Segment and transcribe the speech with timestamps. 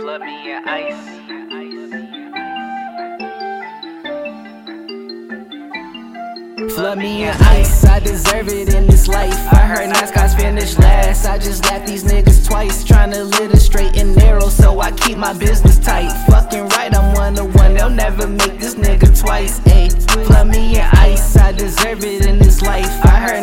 [0.00, 0.94] Flood me in ice.
[6.74, 9.34] Flood me in ice, I deserve it in this life.
[9.52, 11.26] I heard nice guys finished last.
[11.26, 14.92] I just left these niggas twice, trying to live it straight and narrow, so I
[14.92, 16.12] keep my business tight.
[16.30, 19.58] Fucking right, I'm one to one, they'll never make this nigga twice.
[19.60, 19.90] Ayy,
[20.26, 23.04] flood me in ice, I deserve it in this life.
[23.04, 23.42] I heard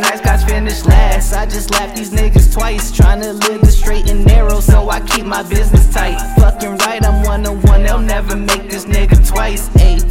[0.65, 1.33] Last.
[1.33, 4.99] I just left these niggas twice, trying to live the straight and narrow, so I
[5.01, 6.17] keep my business tight.
[6.39, 9.69] Fucking right, I'm one to one, they'll never make this nigga twice.
[9.77, 10.01] Ayy.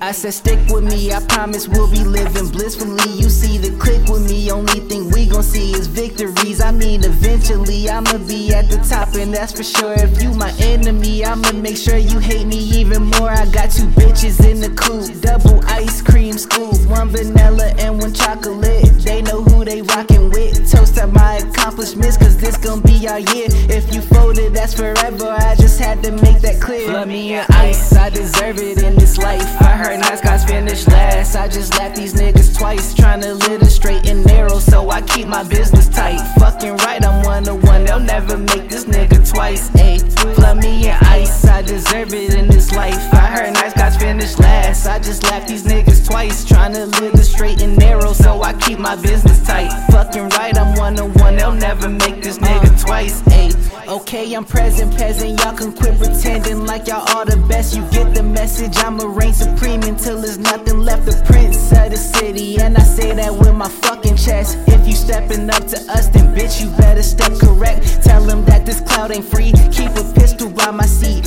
[0.00, 3.10] I said stick with me, I promise we'll be living blissfully.
[3.18, 6.62] You see the click with me, only thing we gon' see is victories.
[6.62, 9.94] I mean, eventually I'ma be at the top, and that's for sure.
[9.94, 13.30] If you my enemy, I'ma make sure you hate me even more.
[13.30, 18.12] I got two bitches in the coop, double ice cream scoop, one vanilla and one
[18.12, 18.84] chocolate.
[19.04, 20.70] They know who they rockin' with.
[20.70, 23.46] Toast to my accomplishments, cause this gon' be our year.
[23.70, 25.28] If you folded, that's forever.
[25.28, 26.88] I just had to make that clear.
[26.88, 29.46] Flood me in ice, I deserve it in this life.
[29.62, 31.36] I heard nice guys finished last.
[31.36, 35.00] I just left these niggas twice, trying to live it straight and narrow, so I
[35.02, 36.20] keep my business tight.
[36.38, 37.84] Fucking right, I'm one to one.
[37.84, 39.70] They'll never make this nigga twice.
[39.70, 40.00] Ayy,
[40.34, 41.07] flood me in ice, I
[41.88, 42.98] deserve it in this life.
[43.14, 44.86] I heard nice guys finished last.
[44.86, 48.52] I just left these niggas twice, trying to live it straight and narrow, so I
[48.54, 49.70] keep my business tight.
[49.90, 51.36] Fucking right, I'm one to one.
[51.36, 53.22] They'll never make this nigga twice.
[53.22, 55.40] Ayy, okay, I'm present, peasant.
[55.40, 57.74] Y'all can quit pretending like y'all all the best.
[57.74, 58.76] You get the message.
[58.78, 61.06] I'ma reign supreme until there's nothing left.
[61.06, 64.58] The prince of the city, and I say that with my fucking chest.
[64.66, 68.02] If you stepping up to us, then bitch, you better step correct.
[68.02, 69.52] Tell them that this cloud ain't free.
[69.72, 71.17] Keep a pistol by my seat.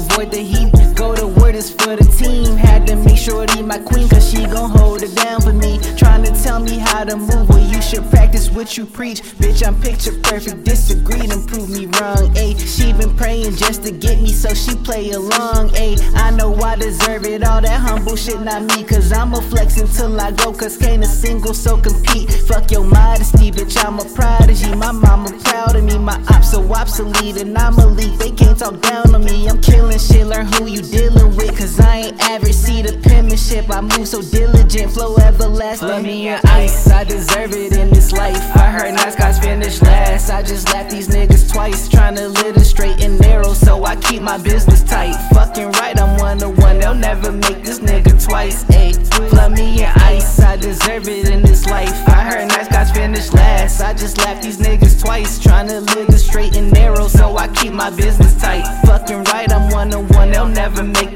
[0.00, 0.72] Avoid the heat.
[0.96, 2.56] Go to word is for the team.
[2.56, 5.78] Had to make sure she my queen, cause she gon' hold it down for me.
[5.96, 9.20] Trying to tell me how to move, well, you should practice what you preach.
[9.40, 10.64] Bitch, I'm picture perfect.
[10.64, 12.32] Disagreed and prove me wrong.
[12.34, 15.68] Ayy, she been praying just to get me, so she play along.
[15.70, 17.44] Ayy, I know I deserve it.
[17.44, 21.06] All that humble shit, not me, cause I'ma flex until I go, cause can't a
[21.06, 22.32] single so compete.
[22.48, 24.74] Fuck your modesty, bitch, I'm a prodigy.
[24.74, 28.18] My mama proud of me, my ops so obsolete, and I'm elite.
[28.18, 29.48] They can't talk down on me.
[29.48, 32.54] I'm killing shit, learn who you dealing with, cause I ain't average.
[32.54, 35.88] See the penmanship, I move so diligent, flow everlasting.
[35.88, 38.36] Let me in ice, I deserve it in this life.
[38.56, 40.30] I heard Nice guys finish last.
[40.30, 43.94] I just left these niggas twice, trying to live it straight and narrow, so I
[43.96, 45.14] keep my business tight.
[45.34, 48.64] Fucking right, I'm one to one, they'll never make this nigga twice.
[48.64, 48.94] Ayy,
[49.28, 51.92] flood me in ice, I deserve it in this life.
[52.08, 53.82] I heard nice guys finished last.
[53.82, 57.48] I just left these niggas twice, trying to live it straight and narrow, so I
[57.48, 58.64] keep my business tight.
[58.86, 61.10] Fucking right, I'm one to one, they'll never make